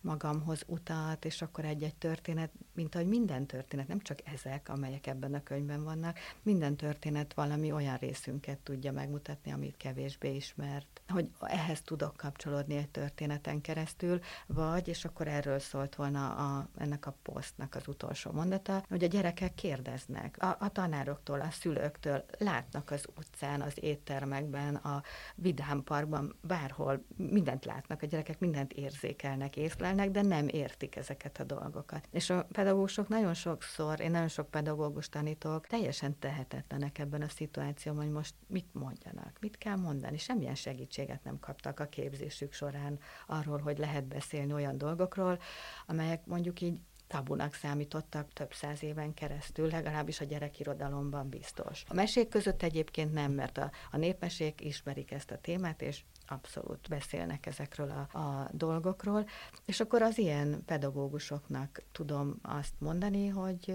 [0.00, 5.34] magamhoz utat, és akkor egy-egy történet, mint ahogy minden történet, nem csak ezek, amelyek ebben
[5.34, 11.82] a könyvben vannak, minden történet valami olyan részünket tudja megmutatni, amit kevésbé ismert, hogy ehhez
[11.82, 17.74] tudok kapcsolódni egy történeten keresztül, vagy, és akkor erről szólt volna a, ennek a posztnak
[17.74, 20.36] az utolsó mondata, hogy a gyerekek kérdeznek.
[20.42, 25.02] A, a tanároktól, a szülőktől, látnak az utcán, az éttermekben, a
[25.34, 32.08] vidámparkban, bárhol, mindent látnak, a gyerekek mindent érzékelnek, észlelnek, de nem értik ezeket a dolgokat.
[32.10, 38.02] És a pedagógusok nagyon sokszor, én nagyon sok pedagógus tanítok, teljesen tehetetlenek ebben a szituációban,
[38.02, 43.58] hogy most mit mondjanak, mit kell mondani, semmilyen segítséget nem kaptak a képzésük során arról,
[43.58, 45.38] hogy lehet beszélni olyan dolgokról,
[45.86, 46.78] amelyek mondjuk így
[47.12, 51.84] tabunak számítottak több száz éven keresztül, legalábbis a gyerekirodalomban biztos.
[51.88, 56.88] A mesék között egyébként nem, mert a, a népmesék ismerik ezt a témát, és abszolút
[56.88, 59.26] beszélnek ezekről a, a dolgokról,
[59.64, 63.74] és akkor az ilyen pedagógusoknak tudom azt mondani, hogy,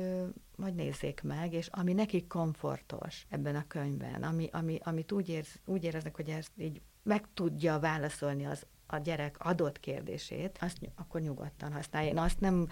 [0.62, 5.60] hogy nézzék meg, és ami nekik komfortos ebben a könyvben, ami, ami, amit úgy, érz,
[5.66, 11.22] úgy éreznek, hogy ezt így meg tudja válaszolni az a gyerek adott kérdését, azt akkor
[11.22, 12.10] nyugodtan használja.
[12.10, 12.68] Én azt nem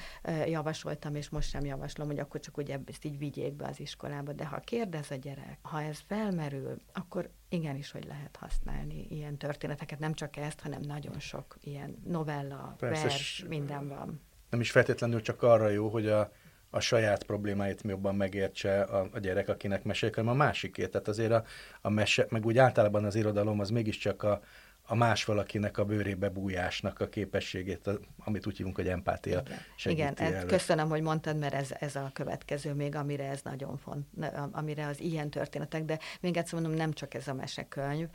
[0.45, 4.33] javasoltam, és most sem javaslom, hogy akkor csak ugye ezt így vigyék be az iskolába,
[4.33, 9.99] de ha kérdez a gyerek, ha ez felmerül, akkor igenis, hogy lehet használni ilyen történeteket,
[9.99, 14.21] nem csak ezt, hanem nagyon sok ilyen novella, Persze, vers, minden van.
[14.49, 16.31] Nem is feltétlenül csak arra jó, hogy a,
[16.69, 20.91] a saját problémáit jobban megértse a, a gyerek, akinek mesél, hanem a másikét.
[20.91, 21.43] Tehát azért a,
[21.81, 24.41] a mese, meg úgy általában az irodalom az mégiscsak a,
[24.87, 29.43] a más valakinek a bőrébe bújásnak a képességét, amit úgy hívunk, hogy empátia
[29.83, 30.45] Igen, Igen el.
[30.45, 34.07] köszönöm, hogy mondtad, mert ez, ez a következő még, amire ez nagyon font,
[34.51, 38.07] amire az ilyen történetek, de még egyszer mondom, nem csak ez a mesekönyv,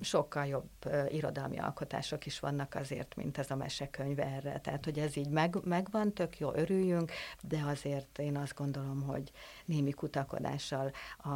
[0.00, 0.68] sokkal jobb
[1.08, 4.60] irodalmi alkotások is vannak azért, mint ez a mesekönyv erre.
[4.60, 9.30] Tehát, hogy ez így meg, megvan, tök jó, örüljünk, de azért én azt gondolom, hogy
[9.64, 11.30] némi kutakodással a,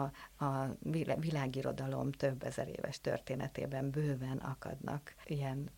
[0.44, 0.76] a
[1.20, 4.38] világirodalom több ezer éves történetében bőven
[4.68, 5.70] akadnak ilyen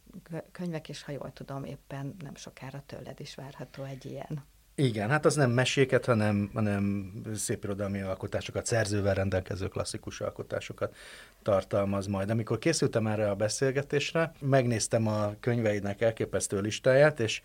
[0.53, 4.45] könyvek, és ha jól tudom, éppen nem sokára tőled is várható egy ilyen.
[4.75, 10.97] Igen, hát az nem meséket, hanem, hanem szépirodalmi alkotásokat, szerzővel rendelkező klasszikus alkotásokat
[11.43, 12.31] tartalmaz majd.
[12.31, 17.43] Amikor készültem erre a beszélgetésre, megnéztem a könyveidnek elképesztő listáját, és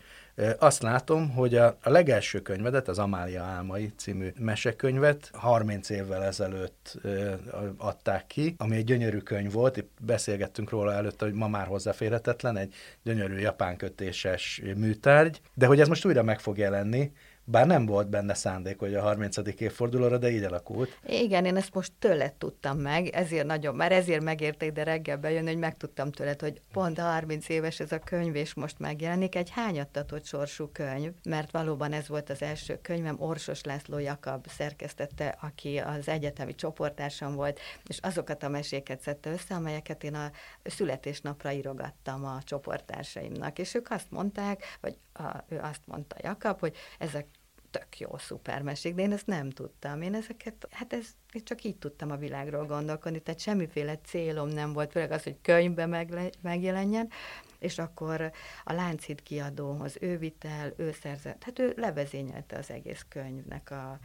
[0.58, 6.98] azt látom, hogy a, a legelső könyvedet, az Amália Álmai című mesekönyvet 30 évvel ezelőtt
[7.76, 12.56] adták ki, ami egy gyönyörű könyv volt, itt beszélgettünk róla előtt, hogy ma már hozzáférhetetlen,
[12.56, 17.12] egy gyönyörű japánkötéses műtárgy, de hogy ez most újra meg fog jelenni,
[17.48, 19.36] bár nem volt benne szándék, hogy a 30.
[19.58, 20.98] évfordulóra, de így alakult.
[21.06, 25.46] Igen, én ezt most tőled tudtam meg, ezért nagyon, már ezért megérte ide reggel bejönni,
[25.46, 30.24] hogy megtudtam tőled, hogy pont 30 éves ez a könyv, és most megjelenik egy hányattatott
[30.24, 36.08] sorsú könyv, mert valóban ez volt az első könyvem, Orsos László Jakab szerkesztette, aki az
[36.08, 40.30] egyetemi csoportársam volt, és azokat a meséket szedte össze, amelyeket én a
[40.64, 46.76] születésnapra írogattam a csoporttársaimnak, és ők azt mondták, vagy a, ő azt mondta Jakab, hogy
[46.98, 47.26] ezek
[47.78, 50.02] tök jó, szuper mesék, de én ezt nem tudtam.
[50.02, 54.72] Én ezeket, hát ez, én csak így tudtam a világról gondolkodni, tehát semmiféle célom nem
[54.72, 55.86] volt, főleg az, hogy könyvbe
[56.42, 57.08] megjelenjen,
[57.58, 58.32] és akkor
[58.64, 63.98] a Lánchíd kiadóhoz ő vitel, ő szerzett, hát ő levezényelte az egész könyvnek a,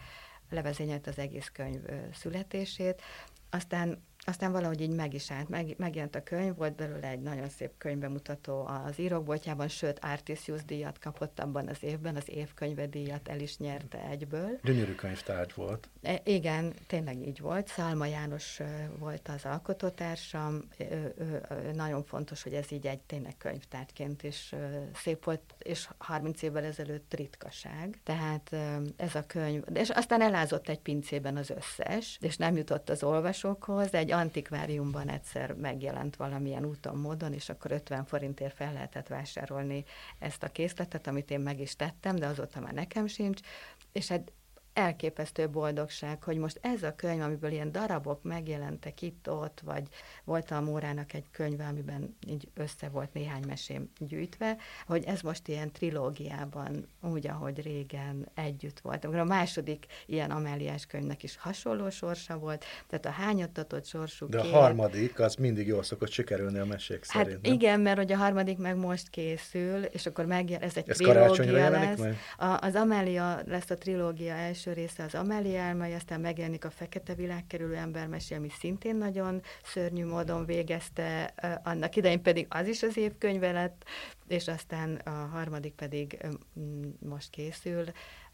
[0.49, 1.81] levezényelte az egész könyv
[2.13, 3.01] születését,
[3.49, 7.49] aztán aztán valahogy így meg is állt, meg, megjelent a könyv, volt belőle egy nagyon
[7.49, 13.39] szép könyvemutató az írókboltjában, sőt Artisius díjat kapott abban az évben, az évkönyve díjat el
[13.39, 14.59] is nyerte egyből.
[14.63, 15.89] Gyönyörű könyvtárgy volt.
[16.01, 17.67] E, igen, tényleg így volt.
[17.67, 18.59] Szálma János
[18.99, 24.55] volt az alkotótársam, ő, ő, ő, nagyon fontos, hogy ez így egy tényleg könyvtárgyként is
[24.93, 27.99] szép volt, és 30 évvel ezelőtt ritkaság.
[28.03, 28.55] Tehát
[28.95, 33.93] ez a könyv, és aztán elázott egy pincében az összes, és nem jutott az olvasókhoz,
[33.93, 39.85] egy egy antikváriumban egyszer megjelent valamilyen úton, módon, és akkor 50 forintért fel lehetett vásárolni
[40.19, 43.41] ezt a készletet, amit én meg is tettem, de azóta már nekem sincs,
[43.91, 44.31] és hát
[44.73, 49.87] elképesztő boldogság, hogy most ez a könyv, amiből ilyen darabok megjelentek itt-ott, vagy
[50.23, 55.47] volt a Mórának egy könyve, amiben így össze volt néhány mesém gyűjtve, hogy ez most
[55.47, 59.05] ilyen trilógiában, úgy, ahogy régen együtt volt.
[59.05, 64.41] A második ilyen Amáliás könyvnek is hasonló sorsa volt, tehát a hányattatott sorsú De a
[64.41, 64.51] két...
[64.51, 67.41] harmadik, az mindig jól szokott sikerülni a mesék hát szerint.
[67.41, 67.53] Nem?
[67.53, 71.69] igen, mert hogy a harmadik meg most készül, és akkor megjel, ez egy ez trilógia
[71.69, 71.99] lesz.
[72.37, 76.69] A, az Amália lesz a trilógia első első része az Amelie Elmai, aztán megjelenik a
[76.69, 82.83] Fekete világ kerülő embermesé, ami szintén nagyon szörnyű módon végezte, annak idején pedig az is
[82.83, 83.83] az évkönyve lett,
[84.27, 86.25] és aztán a harmadik pedig
[86.99, 87.85] most készül,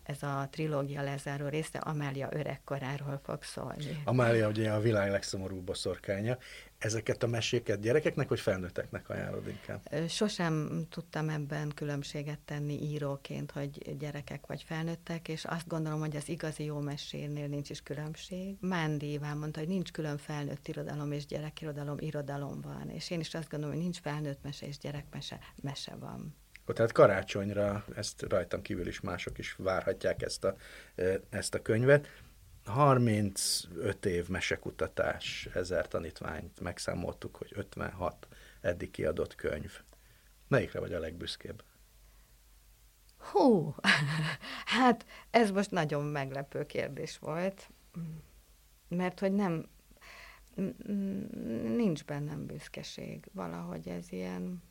[0.07, 4.01] ez a trilógia lezáró része Amália öregkoráról fog szólni.
[4.03, 6.37] Amália ugye a világ legszomorúbb boszorkánya.
[6.77, 9.89] Ezeket a meséket gyerekeknek vagy felnőtteknek ajánlod inkább?
[10.07, 16.29] Sosem tudtam ebben különbséget tenni íróként, hogy gyerekek vagy felnőttek, és azt gondolom, hogy az
[16.29, 18.55] igazi jó mesénél nincs is különbség.
[18.59, 22.89] Mándi Iván mondta, hogy nincs külön felnőtt irodalom és gyerekirodalom, irodalom van.
[22.89, 26.35] És én is azt gondolom, hogy nincs felnőtt mese és gyerekmese, mese van.
[26.73, 30.55] Tehát karácsonyra, ezt rajtam kívül is mások is várhatják ezt a,
[31.29, 32.07] ezt a könyvet.
[32.65, 38.27] 35 év mesekutatás, ezer tanítványt megszámoltuk, hogy 56
[38.61, 39.81] eddig kiadott könyv.
[40.47, 41.63] Melyikre vagy a legbüszkébb?
[43.17, 43.75] Hú,
[44.75, 47.69] hát ez most nagyon meglepő kérdés volt,
[48.87, 49.65] mert hogy nem,
[51.63, 53.25] nincs bennem büszkeség.
[53.33, 54.63] Valahogy ez ilyen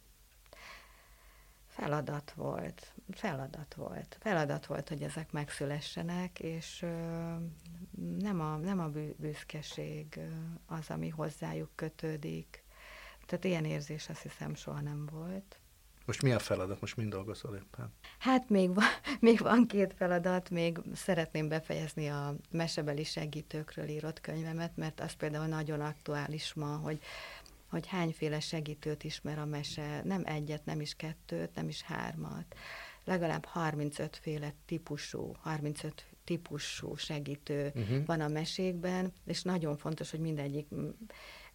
[1.77, 4.19] feladat volt, feladat volt.
[4.21, 6.87] Feladat volt, hogy ezek megszülessenek, és
[8.19, 10.21] nem a, nem a büszkeség
[10.67, 12.65] az, ami hozzájuk kötődik.
[13.27, 15.59] Tehát ilyen érzés azt hiszem soha nem volt.
[16.05, 16.81] Most mi a feladat?
[16.81, 17.93] Most mind dolgozol éppen?
[18.19, 18.85] Hát még van,
[19.21, 25.47] még van két feladat, még szeretném befejezni a mesebeli segítőkről írott könyvemet, mert az például
[25.47, 27.01] nagyon aktuális ma, hogy
[27.77, 32.55] hogy hányféle segítőt ismer a mese, nem egyet, nem is kettőt, nem is hármat.
[33.05, 38.07] Legalább 35 féle típusú, 35 típusú segítő uh-huh.
[38.07, 40.67] van a mesékben, és nagyon fontos, hogy mindegyik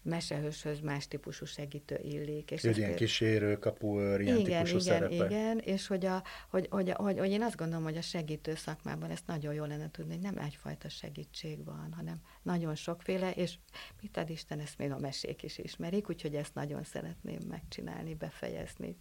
[0.02, 2.52] mesehőshöz más típusú segítő illik.
[2.52, 5.26] És ilyen kísérő, kapuőr, ilyen igen, típusú igen, szerepe.
[5.26, 9.10] Igen, és hogy, a, hogy, hogy, hogy, hogy én azt gondolom, hogy a segítő szakmában
[9.10, 13.56] ezt nagyon jól lenne tudni, hogy nem egyfajta segítség van, hanem nagyon sokféle, és
[14.02, 18.98] mit ad Isten, ezt még a mesék is ismerik, úgyhogy ezt nagyon szeretném megcsinálni, befejezni.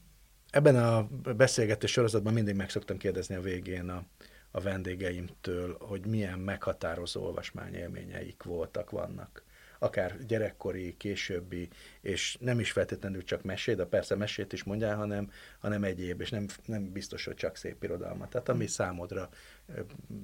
[0.50, 4.04] Ebben a beszélgetés sorozatban mindig meg szoktam kérdezni a végén a,
[4.50, 9.44] a vendégeimtől, hogy milyen meghatározó olvasmányélményeik voltak, vannak
[9.82, 11.68] akár gyerekkori, későbbi,
[12.00, 16.30] és nem is feltétlenül csak mesé, de persze mesét is mondjál, hanem, hanem egyéb, és
[16.30, 18.28] nem, nem biztos, hogy csak szép irodalma.
[18.28, 19.28] Tehát ami számodra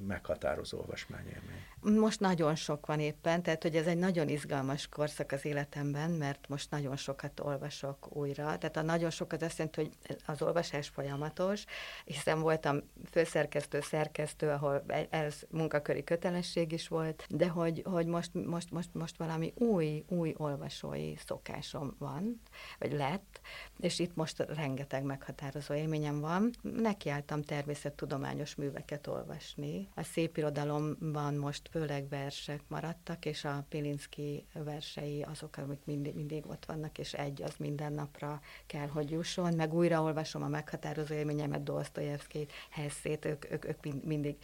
[0.06, 1.64] meghatározó olvasmányélmény.
[1.80, 6.48] Most nagyon sok van éppen, tehát hogy ez egy nagyon izgalmas korszak az életemben, mert
[6.48, 8.44] most nagyon sokat olvasok újra.
[8.58, 11.64] Tehát a nagyon sok az azt jelenti, hogy az olvasás folyamatos,
[12.04, 12.80] hiszen voltam
[13.10, 19.16] főszerkesztő, szerkesztő, ahol ez munkaköri kötelesség is volt, de hogy, hogy most, most, most, most
[19.16, 22.40] valami új, új olvasói szokásom van,
[22.78, 23.40] vagy lett,
[23.78, 26.50] és itt most rengeteg meghatározó élményem van.
[26.62, 29.88] Nekiálltam természettudományos műveket olvasni olvasni.
[29.94, 36.46] A szép irodalomban most főleg versek maradtak, és a Pilinszki versei azok, amik mindig, mindig
[36.46, 39.54] ott vannak, és egy az minden napra kell, hogy jusson.
[39.54, 44.36] Meg újraolvasom a meghatározó élményemet, Dostoyevskit, Hesszét, ők, ők, ők mindig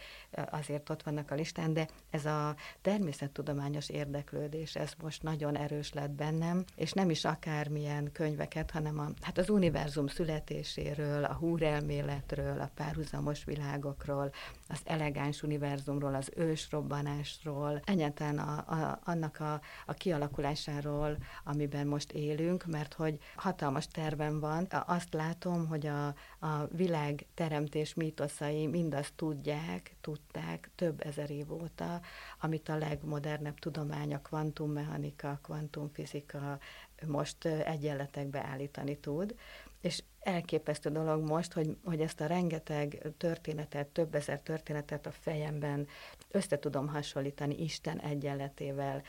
[0.49, 6.11] azért ott vannak a listán, de ez a természettudományos érdeklődés, ez most nagyon erős lett
[6.11, 12.71] bennem, és nem is akármilyen könyveket, hanem a, hát az univerzum születéséről, a húrelméletről, a
[12.75, 14.31] párhuzamos világokról,
[14.67, 22.65] az elegáns univerzumról, az ősrobbanásról, egyáltalán a, a, annak a, a kialakulásáról, amiben most élünk,
[22.65, 24.67] mert hogy hatalmas tervem van.
[24.85, 26.07] Azt látom, hogy a,
[26.39, 32.01] a világ teremtés mítoszai mindazt tudják, tudták több ezer év óta,
[32.39, 36.59] amit a legmodernebb tudomány, a kvantummechanika, kvantumfizika
[37.07, 39.35] most egyenletekbe állítani tud
[39.83, 45.87] és elképesztő dolog most, hogy, hogy ezt a rengeteg történetet, több ezer történetet a fejemben
[46.31, 49.03] össze tudom hasonlítani Isten egyenletével,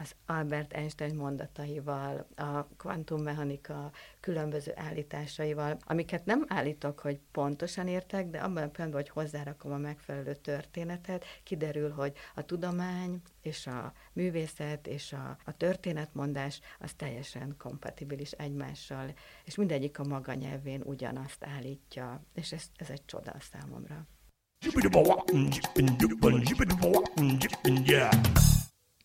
[0.00, 8.38] az Albert Einstein mondataival, a kvantummechanika különböző állításaival, amiket nem állítok, hogy pontosan értek, de
[8.38, 14.86] abban a pillanatban, hogy hozzárakom a megfelelő történetet, kiderül, hogy a tudomány és a művészet
[14.86, 22.22] és a, a történetmondás az teljesen kompatibilis egymással, és mindegyik a maga nyelvén ugyanazt állítja,
[22.34, 24.06] és ez, ez egy csoda számomra.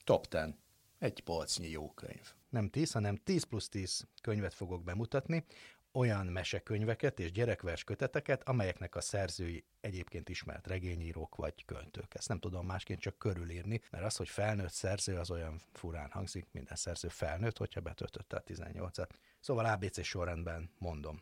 [0.03, 0.62] Top 10
[1.03, 2.33] egy polcnyi jó könyv.
[2.49, 5.45] Nem 10, hanem 10 plusz 10 könyvet fogok bemutatni,
[5.91, 12.15] olyan mesekönyveket és gyerekvers köteteket, amelyeknek a szerzői egyébként ismert regényírók vagy költők.
[12.15, 16.45] Ezt nem tudom másként csak körülírni, mert az, hogy felnőtt szerző, az olyan furán hangzik,
[16.51, 19.09] minden szerző felnőtt, hogyha betöltötte a 18-at.
[19.39, 21.21] Szóval ABC sorrendben mondom.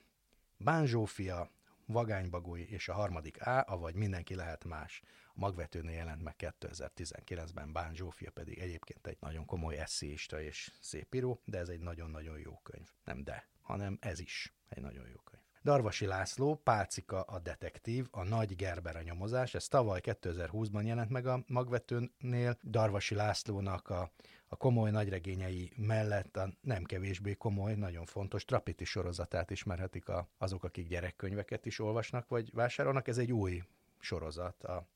[0.57, 1.49] Bán Zsófia,
[1.85, 5.01] Vagánybagúj és a harmadik A, avagy Mindenki lehet más.
[5.33, 11.15] A magvetőnél jelent meg 2019-ben, Bán Zsófia pedig egyébként egy nagyon komoly eszéista és szép
[11.15, 12.89] író, de ez egy nagyon-nagyon jó könyv.
[13.03, 15.41] Nem de, hanem ez is egy nagyon jó könyv.
[15.63, 21.25] Darvasi László, Pálcika a detektív, a Nagy Gerber a nyomozás, ez tavaly 2020-ban jelent meg
[21.25, 22.57] a magvetőnél.
[22.63, 24.11] Darvasi Lászlónak a,
[24.47, 30.63] a komoly nagyregényei mellett a nem kevésbé komoly, nagyon fontos Trapiti sorozatát ismerhetik a, azok,
[30.63, 33.07] akik gyerekkönyveket is olvasnak vagy vásárolnak.
[33.07, 33.63] Ez egy új
[33.99, 34.87] sorozat, a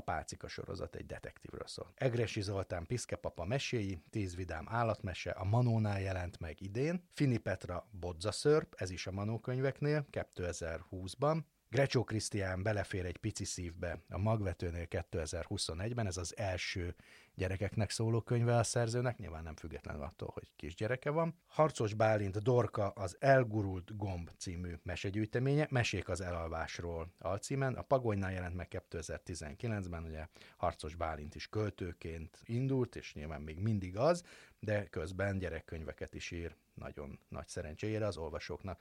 [0.00, 1.92] a Pálcika sorozat egy detektívről szól.
[1.94, 8.74] Egresi Zoltán Piszkepapa meséi, tíz vidám állatmese, a Manónál jelent meg idén, Fini Petra Bodzaszörp,
[8.76, 11.40] ez is a Manó könyveknél, 2020-ban,
[11.72, 16.94] Grecsó Krisztián belefér egy pici szívbe a magvetőnél 2021-ben, ez az első
[17.34, 21.34] gyerekeknek szóló könyve a szerzőnek, nyilván nem függetlenül attól, hogy kisgyereke van.
[21.46, 27.74] Harcos Bálint Dorka az Elgurult Gomb című mesegyűjteménye, Mesék az elalvásról alcímen.
[27.74, 33.96] A Pagonynál jelent meg 2019-ben, ugye Harcos Bálint is költőként indult, és nyilván még mindig
[33.96, 34.24] az,
[34.60, 38.80] de közben gyerekkönyveket is ír, nagyon nagy szerencsére az olvasóknak.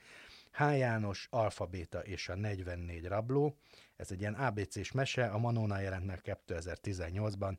[0.52, 0.62] H.
[0.62, 3.58] János, Alfabéta és a 44 rabló,
[3.96, 7.58] ez egy ilyen ABC-s mese, a Manónál jelent meg 2018-ban,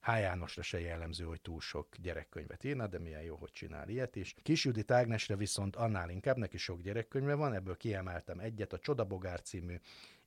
[0.00, 0.08] H.
[0.08, 4.34] Jánosra se jellemző, hogy túl sok gyerekkönyvet írna, de milyen jó, hogy csinál ilyet is.
[4.42, 9.42] Kis Judit Ágnesre viszont annál inkább, neki sok gyerekkönyve van, ebből kiemeltem egyet, a Csodabogár
[9.42, 9.76] című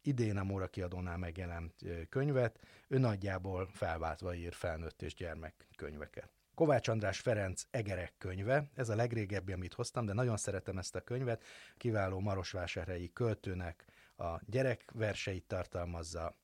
[0.01, 1.74] idén a Móra kiadónál megjelent
[2.09, 6.41] könyvet, ő nagyjából felváltva ír felnőtt és gyermek könyveket.
[6.56, 11.02] Kovács András Ferenc Egerek könyve, ez a legrégebbi, amit hoztam, de nagyon szeretem ezt a
[11.02, 11.43] könyvet,
[11.78, 13.86] kiváló marosvásárhelyi költőnek
[14.18, 16.38] a gyerekverseit tartalmazza,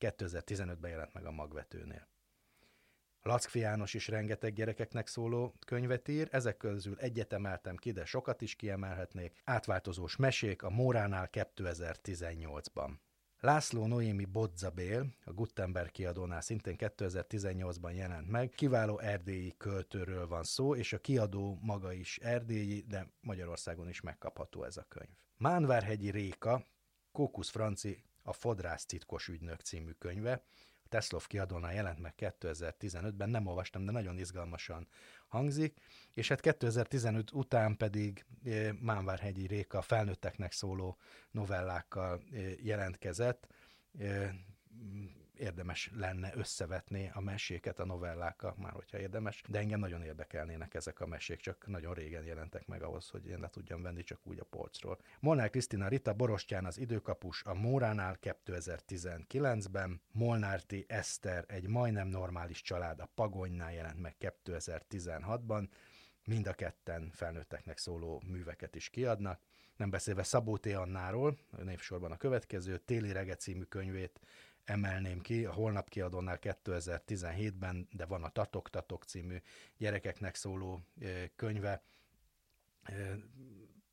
[0.00, 2.08] 2015-ben jelent meg a magvetőnél.
[3.22, 8.42] Lackfi János is rengeteg gyerekeknek szóló könyvet ír, ezek közül egyet emeltem ki, de sokat
[8.42, 9.40] is kiemelhetnék.
[9.44, 12.90] Átváltozós mesék a Móránál 2018-ban.
[13.44, 18.50] László Noémi Bodzabél, a Gutenberg kiadónál szintén 2018-ban jelent meg.
[18.50, 24.64] Kiváló erdélyi költőről van szó, és a kiadó maga is erdélyi, de Magyarországon is megkapható
[24.64, 25.14] ez a könyv.
[25.36, 26.66] Mánvárhegyi Réka,
[27.12, 30.44] Kókusz Franci, a Fodrász titkos ügynök című könyve,
[30.88, 34.88] Teslov kiadónál jelent meg 2015-ben, nem olvastam, de nagyon izgalmasan
[35.34, 35.76] hangzik,
[36.12, 40.96] és hát 2015 után pedig eh, Mánvárhegyi Réka felnőtteknek szóló
[41.30, 43.46] novellákkal eh, jelentkezett,
[43.98, 44.30] eh,
[45.38, 51.00] érdemes lenne összevetni a meséket a novellákkal, már hogyha érdemes, de engem nagyon érdekelnének ezek
[51.00, 54.38] a mesék, csak nagyon régen jelentek meg ahhoz, hogy én le tudjam venni csak úgy
[54.38, 54.98] a polcról.
[55.20, 63.00] Molnár Krisztina Rita Borostyán az időkapus a Móránál 2019-ben, Molnárti Eszter egy majdnem normális család
[63.00, 65.68] a Pagonynál jelent meg 2016-ban,
[66.24, 69.40] mind a ketten felnőtteknek szóló műveket is kiadnak.
[69.76, 70.66] Nem beszélve Szabó T.
[70.66, 74.20] Annáról, névsorban a következő, Téli Rege című könyvét
[74.64, 79.36] emelném ki, a Holnap kiadónál 2017-ben, de van a Tatok Tatok című
[79.76, 80.80] gyerekeknek szóló
[81.36, 81.82] könyve.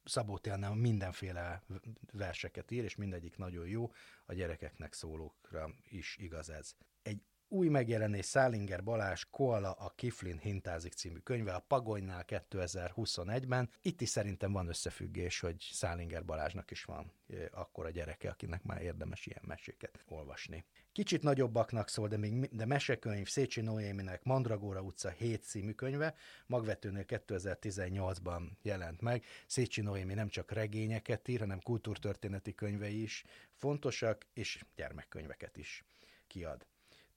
[0.03, 1.63] Szabó Télnál mindenféle
[2.11, 3.91] verseket ír, és mindegyik nagyon jó,
[4.25, 6.75] a gyerekeknek szólókra is igaz ez.
[7.01, 13.69] Egy új megjelenés Szálinger Balázs Koala a Kiflin hintázik című könyve a Pagonynál 2021-ben.
[13.81, 17.11] Itt is szerintem van összefüggés, hogy Szálinger Balázsnak is van
[17.51, 20.65] akkor a gyereke, akinek már érdemes ilyen meséket olvasni.
[20.91, 27.05] Kicsit nagyobbaknak szól, de még de mesekönyv Szécsi Noéminek Mandragóra utca 7 című könyve, Magvetőnél
[27.07, 29.25] 2018-ban jelent meg.
[29.47, 33.23] Szécsi Noémi nem csak regényeket ír, hanem kultúrtörténeti könyvei is
[33.53, 35.83] fontosak, és gyermekkönyveket is
[36.27, 36.69] kiad.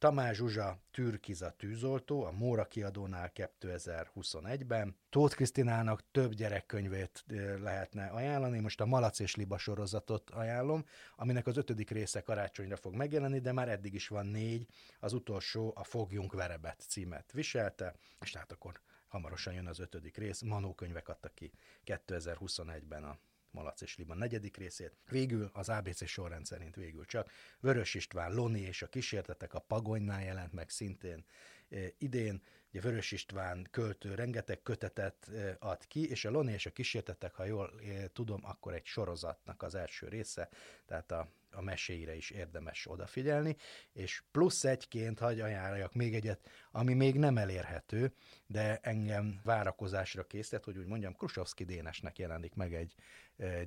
[0.05, 4.97] Tamás Zsuzsa Türkiza tűzoltó, a Móra kiadónál 2021-ben.
[5.11, 7.25] Tóth Krisztinának több gyerekkönyvét
[7.61, 10.85] lehetne ajánlani, most a Malac és Liba sorozatot ajánlom,
[11.17, 14.67] aminek az ötödik része karácsonyra fog megjelenni, de már eddig is van négy,
[15.01, 20.43] az utolsó a Fogjunk Verebet címet viselte, és tehát akkor hamarosan jön az ötödik rész.
[20.43, 21.53] Manó könyvek adtak ki
[21.87, 23.19] 2021-ben a
[23.55, 24.97] Malac és Liban negyedik részét.
[25.09, 27.31] Végül az ABC sorrend szerint végül csak
[27.61, 31.25] Vörös István, Loni és a kísértetek a Pagonynál jelent meg szintén
[31.71, 32.43] e, idén.
[32.71, 37.35] Ugye Vörös István költő rengeteg kötetet e, ad ki, és a Loni és a kísértetek,
[37.35, 40.49] ha jól e, tudom, akkor egy sorozatnak az első része,
[40.87, 43.57] tehát a a meséire is érdemes odafigyelni,
[43.93, 48.13] és plusz egyként hagy ajánljak még egyet, ami még nem elérhető,
[48.47, 52.95] de engem várakozásra készített, hogy úgy mondjam, Krusovszki Dénesnek jelenik meg egy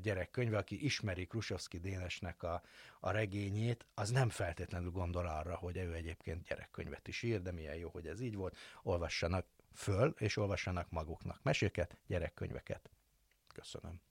[0.02, 2.62] gyerekkönyve, aki ismeri Krusovszki Dénesnek a,
[3.00, 7.76] a regényét, az nem feltétlenül gondol arra, hogy ő egyébként gyerekkönyvet is ír, de milyen
[7.76, 8.58] jó, hogy ez így volt.
[8.84, 12.90] Olvassanak föl, és olvassanak maguknak meséket, gyerekkönyveket.
[13.54, 14.02] Köszönöm.